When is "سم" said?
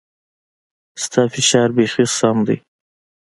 2.17-2.37